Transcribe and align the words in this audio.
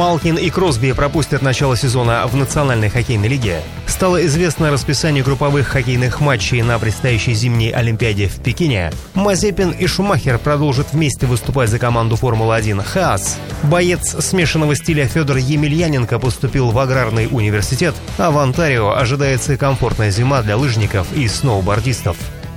Малкин 0.00 0.36
и 0.36 0.48
Кросби 0.48 0.92
пропустят 0.92 1.42
начало 1.42 1.76
сезона 1.76 2.26
в 2.26 2.34
Национальной 2.34 2.88
хоккейной 2.88 3.28
лиге. 3.28 3.60
Стало 3.86 4.24
известно 4.24 4.70
расписание 4.70 5.22
групповых 5.22 5.66
хоккейных 5.66 6.22
матчей 6.22 6.62
на 6.62 6.78
предстоящей 6.78 7.34
зимней 7.34 7.70
Олимпиаде 7.70 8.26
в 8.26 8.40
Пекине. 8.42 8.92
Мазепин 9.12 9.72
и 9.72 9.86
Шумахер 9.86 10.38
продолжат 10.38 10.94
вместе 10.94 11.26
выступать 11.26 11.68
за 11.68 11.78
команду 11.78 12.16
Формулы-1 12.16 12.82
«Хаас». 12.82 13.36
Боец 13.64 14.16
смешанного 14.24 14.74
стиля 14.74 15.06
Федор 15.06 15.36
Емельяненко 15.36 16.18
поступил 16.18 16.70
в 16.70 16.78
аграрный 16.78 17.28
университет, 17.30 17.94
а 18.16 18.30
в 18.30 18.38
Онтарио 18.38 18.96
ожидается 18.96 19.58
комфортная 19.58 20.10
зима 20.10 20.40
для 20.40 20.56
лыжников 20.56 21.12
и 21.12 21.28
сноубордистов. 21.28 22.16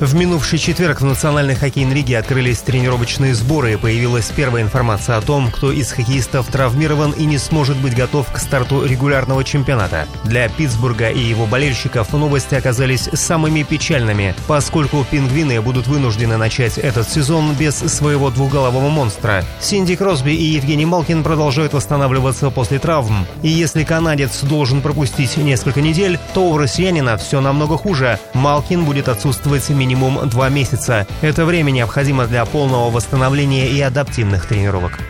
В 0.00 0.14
минувший 0.14 0.58
четверг 0.58 1.02
в 1.02 1.04
Национальной 1.04 1.54
хоккейной 1.54 1.94
лиге 1.94 2.16
открылись 2.16 2.60
тренировочные 2.60 3.34
сборы 3.34 3.74
и 3.74 3.76
появилась 3.76 4.32
первая 4.34 4.62
информация 4.62 5.18
о 5.18 5.20
том, 5.20 5.50
кто 5.50 5.70
из 5.70 5.92
хоккеистов 5.92 6.46
травмирован 6.46 7.10
и 7.10 7.26
не 7.26 7.36
сможет 7.36 7.76
быть 7.76 7.94
готов 7.94 8.32
к 8.32 8.38
старту 8.38 8.86
регулярного 8.86 9.44
чемпионата. 9.44 10.06
Для 10.24 10.48
Питтсбурга 10.48 11.10
и 11.10 11.18
его 11.18 11.44
болельщиков 11.44 12.14
новости 12.14 12.54
оказались 12.54 13.10
самыми 13.12 13.62
печальными, 13.62 14.34
поскольку 14.46 15.04
пингвины 15.04 15.60
будут 15.60 15.86
вынуждены 15.86 16.38
начать 16.38 16.78
этот 16.78 17.06
сезон 17.06 17.52
без 17.52 17.74
своего 17.76 18.30
двухголового 18.30 18.88
монстра. 18.88 19.44
Синди 19.60 19.96
Кросби 19.96 20.30
и 20.30 20.44
Евгений 20.44 20.86
Малкин 20.86 21.22
продолжают 21.22 21.74
восстанавливаться 21.74 22.48
после 22.48 22.78
травм. 22.78 23.26
И 23.42 23.48
если 23.48 23.84
канадец 23.84 24.40
должен 24.44 24.80
пропустить 24.80 25.36
несколько 25.36 25.82
недель, 25.82 26.18
то 26.32 26.48
у 26.48 26.56
россиянина 26.56 27.18
все 27.18 27.42
намного 27.42 27.76
хуже. 27.76 28.18
Малкин 28.32 28.86
будет 28.86 29.10
отсутствовать 29.10 29.68
минимум 29.68 29.89
минимум 29.90 30.28
два 30.28 30.48
месяца. 30.50 31.06
Это 31.20 31.44
время 31.44 31.72
необходимо 31.72 32.26
для 32.26 32.44
полного 32.44 32.90
восстановления 32.90 33.68
и 33.68 33.80
адаптивных 33.80 34.46
тренировок. 34.46 35.00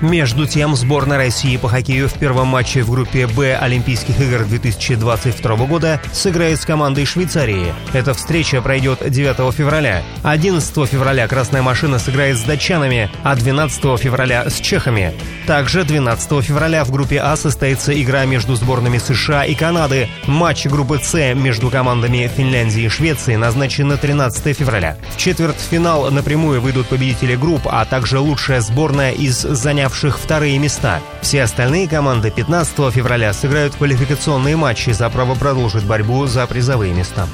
Между 0.00 0.46
тем, 0.46 0.76
сборная 0.76 1.18
России 1.18 1.56
по 1.56 1.68
хоккею 1.68 2.08
в 2.08 2.14
первом 2.14 2.46
матче 2.46 2.82
в 2.82 2.90
группе 2.90 3.26
«Б» 3.26 3.56
Олимпийских 3.56 4.20
игр 4.20 4.44
2022 4.44 5.56
года 5.66 6.00
сыграет 6.12 6.60
с 6.60 6.64
командой 6.64 7.04
Швейцарии. 7.04 7.74
Эта 7.92 8.14
встреча 8.14 8.62
пройдет 8.62 9.10
9 9.10 9.52
февраля. 9.52 10.04
11 10.22 10.88
февраля 10.88 11.26
«Красная 11.26 11.62
машина» 11.62 11.98
сыграет 11.98 12.38
с 12.38 12.42
датчанами, 12.42 13.10
а 13.24 13.34
12 13.34 13.98
февраля 13.98 14.48
с 14.48 14.60
чехами. 14.60 15.14
Также 15.48 15.82
12 15.82 16.44
февраля 16.44 16.84
в 16.84 16.92
группе 16.92 17.18
А 17.18 17.34
состоится 17.36 18.00
игра 18.00 18.24
между 18.24 18.54
сборными 18.54 18.98
США 18.98 19.44
и 19.44 19.56
Канады. 19.56 20.08
Матч 20.26 20.66
группы 20.66 21.00
С 21.02 21.34
между 21.34 21.70
командами 21.70 22.30
Финляндии 22.36 22.82
и 22.82 22.88
Швеции 22.88 23.34
назначен 23.34 23.88
на 23.88 23.96
13 23.96 24.56
февраля. 24.56 24.96
В 25.12 25.16
четвертьфинал 25.16 26.10
напрямую 26.12 26.60
выйдут 26.60 26.86
победители 26.86 27.34
групп, 27.34 27.62
а 27.64 27.84
также 27.84 28.20
лучшая 28.20 28.60
сборная 28.60 29.10
из 29.10 29.40
занявших 29.40 29.87
занявших 29.88 30.18
вторые 30.18 30.58
места. 30.58 31.00
Все 31.22 31.42
остальные 31.42 31.88
команды 31.88 32.30
15 32.30 32.92
февраля 32.92 33.32
сыграют 33.32 33.74
квалификационные 33.74 34.54
матчи 34.54 34.90
за 34.90 35.08
право 35.08 35.34
продолжить 35.34 35.84
борьбу 35.84 36.26
за 36.26 36.46
призовые 36.46 36.92
места. 36.92 37.26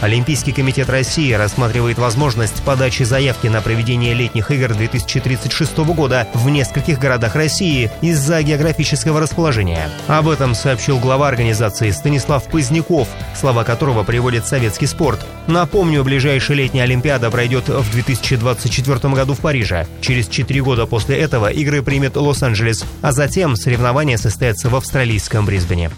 Олимпийский 0.00 0.52
комитет 0.52 0.88
России 0.88 1.32
рассматривает 1.32 1.98
возможность 1.98 2.62
подачи 2.62 3.02
заявки 3.02 3.48
на 3.48 3.60
проведение 3.60 4.14
летних 4.14 4.50
игр 4.50 4.74
2036 4.74 5.76
года 5.78 6.26
в 6.32 6.48
нескольких 6.48 6.98
городах 6.98 7.34
России 7.34 7.90
из-за 8.00 8.42
географического 8.42 9.20
расположения. 9.20 9.90
Об 10.08 10.28
этом 10.28 10.54
сообщил 10.54 10.98
глава 10.98 11.28
организации 11.28 11.90
Станислав 11.90 12.44
Поздняков, 12.44 13.08
слова 13.38 13.62
которого 13.62 14.02
приводит 14.02 14.46
советский 14.46 14.86
спорт. 14.86 15.20
Напомню, 15.46 16.02
ближайшая 16.02 16.56
летняя 16.56 16.84
Олимпиада 16.84 17.30
пройдет 17.30 17.68
в 17.68 17.92
2024 17.92 19.14
году 19.14 19.34
в 19.34 19.40
Париже. 19.40 19.86
Через 20.00 20.28
четыре 20.28 20.62
года 20.62 20.86
после 20.86 21.18
этого 21.18 21.50
игры 21.50 21.82
примет 21.82 22.16
Лос-Анджелес, 22.16 22.86
а 23.02 23.12
затем 23.12 23.54
соревнования 23.54 24.16
состоятся 24.16 24.70
в 24.70 24.76
австралийском 24.76 25.44
Брисбене. 25.44 25.90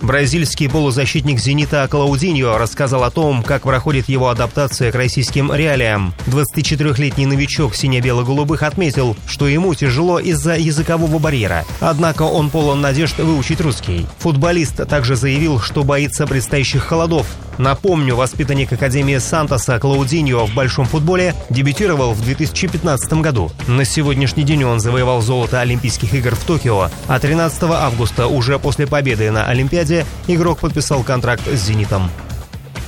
Бразильский 0.00 0.68
полузащитник 0.68 1.38
«Зенита» 1.38 1.86
Клаудиньо 1.86 2.56
рассказал 2.56 3.04
о 3.04 3.10
том, 3.10 3.42
как 3.42 3.62
проходит 3.62 4.08
его 4.08 4.30
адаптация 4.30 4.90
к 4.90 4.94
российским 4.94 5.52
реалиям. 5.52 6.14
24-летний 6.26 7.26
новичок 7.26 7.74
сине-бело-голубых 7.74 8.62
отметил, 8.62 9.14
что 9.26 9.46
ему 9.46 9.74
тяжело 9.74 10.18
из-за 10.18 10.56
языкового 10.56 11.18
барьера. 11.18 11.66
Однако 11.80 12.22
он 12.22 12.48
полон 12.48 12.80
надежд 12.80 13.18
выучить 13.18 13.60
русский. 13.60 14.06
Футболист 14.18 14.88
также 14.88 15.16
заявил, 15.16 15.60
что 15.60 15.84
боится 15.84 16.26
предстоящих 16.26 16.82
холодов. 16.82 17.26
Напомню, 17.60 18.16
воспитанник 18.16 18.72
Академии 18.72 19.18
Сантоса 19.18 19.78
Клаудиньо 19.78 20.46
в 20.46 20.54
большом 20.54 20.86
футболе 20.86 21.34
дебютировал 21.50 22.14
в 22.14 22.24
2015 22.24 23.12
году. 23.20 23.52
На 23.68 23.84
сегодняшний 23.84 24.44
день 24.44 24.64
он 24.64 24.80
завоевал 24.80 25.20
золото 25.20 25.60
Олимпийских 25.60 26.14
игр 26.14 26.34
в 26.34 26.42
Токио, 26.44 26.88
а 27.06 27.18
13 27.18 27.64
августа, 27.64 28.28
уже 28.28 28.58
после 28.58 28.86
победы 28.86 29.30
на 29.30 29.44
Олимпиаде, 29.44 29.89
игрок 30.26 30.60
подписал 30.60 31.02
контракт 31.02 31.42
с 31.46 31.58
«Зенитом». 31.58 32.10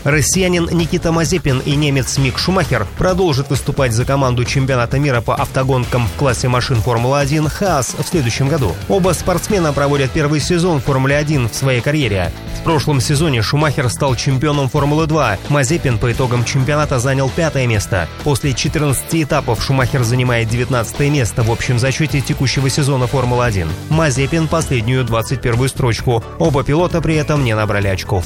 Россиянин 0.05 0.69
Никита 0.73 1.13
Мазепин 1.13 1.61
и 1.61 1.77
немец 1.77 2.19
Мик 2.19 2.37
Шумахер 2.37 2.87
продолжат 2.99 3.51
выступать 3.51 3.93
за 3.93 4.05
команду 4.05 4.45
чемпионата 4.45 4.99
мира 4.99 5.21
по 5.21 5.35
автогонкам 5.35 6.09
в 6.09 6.13
классе 6.19 6.49
машин 6.49 6.79
Формула-1 6.79 7.49
«Хаас» 7.49 7.95
в 7.97 8.07
следующем 8.09 8.49
году. 8.49 8.75
Оба 8.89 9.13
спортсмена 9.13 9.73
проводят 9.73 10.11
первый 10.11 10.41
сезон 10.41 10.81
Формулы-1 10.81 11.51
в 11.51 11.55
своей 11.55 11.81
карьере. 11.81 12.33
В 12.61 12.65
прошлом 12.65 13.01
сезоне 13.01 13.43
Шумахер 13.43 13.89
стал 13.91 14.17
чемпионом 14.17 14.69
Формулы-2. 14.69 15.39
Мазепин 15.49 15.99
по 15.99 16.13
итогам 16.13 16.45
чемпионата 16.45 16.99
занял 16.99 17.31
пятое 17.31 17.69
место. 17.69 18.09
После 18.25 18.55
14 18.55 19.05
этапов 19.23 19.63
Шумахер 19.63 20.03
занимает 20.03 20.49
19 20.49 20.99
место 21.11 21.45
в 21.45 21.51
общем 21.51 21.79
зачете 21.79 22.21
текущего 22.21 22.69
сезона 22.69 23.07
Формулы-1. 23.07 23.69
Мазепин 23.91 24.49
последнюю 24.49 25.05
21 25.05 25.69
строчку. 25.69 26.25
Оба 26.41 26.65
пилота 26.65 27.01
при 27.01 27.15
этом 27.15 27.45
не 27.45 27.55
набрали 27.55 27.87
очков. 27.87 28.25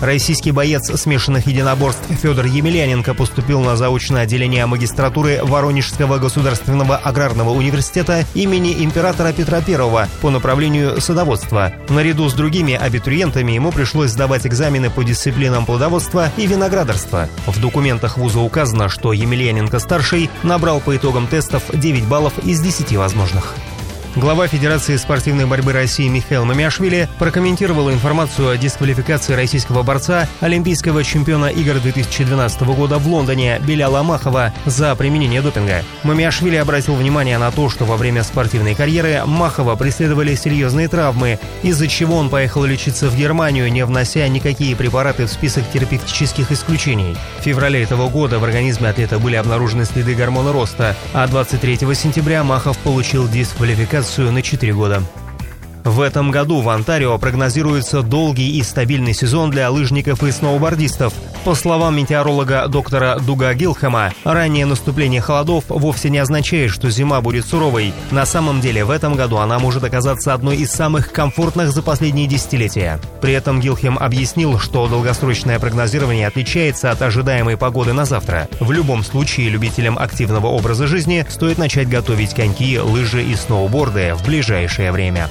Российский 0.00 0.50
боец 0.50 0.90
смешанных 0.98 1.46
единоборств 1.46 2.02
Федор 2.22 2.46
Емельяненко 2.46 3.12
поступил 3.12 3.60
на 3.60 3.76
заочное 3.76 4.22
отделение 4.22 4.64
магистратуры 4.64 5.40
Воронежского 5.42 6.16
государственного 6.16 6.96
аграрного 6.96 7.50
университета 7.50 8.24
имени 8.34 8.82
императора 8.82 9.32
Петра 9.32 9.58
I 9.58 10.08
по 10.22 10.30
направлению 10.30 11.00
садоводства. 11.02 11.72
Наряду 11.90 12.28
с 12.30 12.32
другими 12.32 12.74
абитуриентами 12.74 13.52
ему 13.52 13.72
пришлось 13.72 14.10
сдавать 14.10 14.46
экзамены 14.46 14.88
по 14.88 15.02
дисциплинам 15.02 15.66
плодоводства 15.66 16.30
и 16.38 16.46
виноградарства. 16.46 17.28
В 17.46 17.60
документах 17.60 18.16
вуза 18.16 18.40
указано, 18.40 18.88
что 18.88 19.12
Емельяненко-старший 19.12 20.30
набрал 20.42 20.80
по 20.80 20.96
итогам 20.96 21.26
тестов 21.26 21.62
9 21.72 22.06
баллов 22.06 22.32
из 22.44 22.60
10 22.60 22.96
возможных. 22.96 23.54
Глава 24.16 24.48
Федерации 24.48 24.96
спортивной 24.96 25.46
борьбы 25.46 25.72
России 25.72 26.08
Михаил 26.08 26.44
Мамиашвили 26.44 27.08
прокомментировал 27.20 27.92
информацию 27.92 28.48
о 28.48 28.56
дисквалификации 28.56 29.34
российского 29.34 29.84
борца, 29.84 30.28
олимпийского 30.40 31.04
чемпиона 31.04 31.46
игр 31.46 31.78
2012 31.78 32.62
года 32.62 32.98
в 32.98 33.06
Лондоне 33.06 33.60
Беляла 33.64 34.02
Махова 34.02 34.52
за 34.66 34.96
применение 34.96 35.42
допинга. 35.42 35.84
Мамиашвили 36.02 36.56
обратил 36.56 36.96
внимание 36.96 37.38
на 37.38 37.52
то, 37.52 37.70
что 37.70 37.84
во 37.84 37.96
время 37.96 38.24
спортивной 38.24 38.74
карьеры 38.74 39.22
Махова 39.26 39.76
преследовали 39.76 40.34
серьезные 40.34 40.88
травмы, 40.88 41.38
из-за 41.62 41.86
чего 41.86 42.16
он 42.16 42.30
поехал 42.30 42.64
лечиться 42.64 43.08
в 43.08 43.16
Германию, 43.16 43.70
не 43.70 43.84
внося 43.84 44.26
никакие 44.26 44.74
препараты 44.74 45.26
в 45.26 45.30
список 45.30 45.62
терапевтических 45.72 46.50
исключений. 46.50 47.16
В 47.38 47.44
феврале 47.44 47.84
этого 47.84 48.08
года 48.08 48.40
в 48.40 48.44
организме 48.44 48.88
атлета 48.88 49.20
были 49.20 49.36
обнаружены 49.36 49.84
следы 49.84 50.16
гормона 50.16 50.52
роста, 50.52 50.96
а 51.12 51.28
23 51.28 51.94
сентября 51.94 52.42
Махов 52.42 52.76
получил 52.78 53.28
дисквалификацию 53.28 53.99
квалификацию 54.00 54.32
на 54.32 54.42
4 54.42 54.72
года. 54.72 55.02
В 55.84 56.00
этом 56.00 56.30
году 56.30 56.60
в 56.60 56.68
Онтарио 56.68 57.16
прогнозируется 57.18 58.02
долгий 58.02 58.58
и 58.58 58.62
стабильный 58.62 59.14
сезон 59.14 59.50
для 59.50 59.70
лыжников 59.70 60.22
и 60.22 60.30
сноубордистов. 60.30 61.14
По 61.44 61.54
словам 61.54 61.96
метеоролога 61.96 62.68
доктора 62.68 63.18
Дуга 63.18 63.54
Гилхэма, 63.54 64.12
раннее 64.24 64.66
наступление 64.66 65.22
холодов 65.22 65.64
вовсе 65.68 66.10
не 66.10 66.18
означает, 66.18 66.70
что 66.70 66.90
зима 66.90 67.22
будет 67.22 67.46
суровой. 67.46 67.94
На 68.10 68.26
самом 68.26 68.60
деле 68.60 68.84
в 68.84 68.90
этом 68.90 69.14
году 69.14 69.38
она 69.38 69.58
может 69.58 69.82
оказаться 69.82 70.34
одной 70.34 70.58
из 70.58 70.70
самых 70.70 71.12
комфортных 71.12 71.70
за 71.70 71.82
последние 71.82 72.26
десятилетия. 72.26 73.00
При 73.22 73.32
этом 73.32 73.58
Гилхем 73.60 73.98
объяснил, 73.98 74.58
что 74.58 74.86
долгосрочное 74.86 75.58
прогнозирование 75.58 76.26
отличается 76.26 76.90
от 76.90 77.00
ожидаемой 77.00 77.56
погоды 77.56 77.94
на 77.94 78.04
завтра. 78.04 78.48
В 78.60 78.70
любом 78.70 79.02
случае 79.02 79.48
любителям 79.48 79.98
активного 79.98 80.48
образа 80.48 80.86
жизни 80.86 81.24
стоит 81.28 81.56
начать 81.56 81.88
готовить 81.88 82.34
коньки, 82.34 82.78
лыжи 82.78 83.22
и 83.22 83.34
сноуборды 83.34 84.14
в 84.14 84.26
ближайшее 84.26 84.92
время. 84.92 85.30